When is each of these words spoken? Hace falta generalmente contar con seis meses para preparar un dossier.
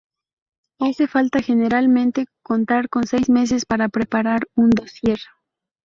Hace 0.79 1.05
falta 1.07 1.43
generalmente 1.43 2.25
contar 2.41 2.89
con 2.89 3.05
seis 3.05 3.29
meses 3.29 3.67
para 3.67 3.87
preparar 3.87 4.47
un 4.55 4.71
dossier. 4.71 5.19